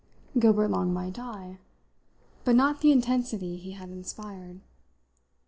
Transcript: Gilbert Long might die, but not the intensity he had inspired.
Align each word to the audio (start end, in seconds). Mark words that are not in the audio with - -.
Gilbert 0.39 0.69
Long 0.71 0.91
might 0.91 1.13
die, 1.13 1.59
but 2.43 2.55
not 2.55 2.81
the 2.81 2.91
intensity 2.91 3.57
he 3.57 3.73
had 3.73 3.89
inspired. 3.91 4.61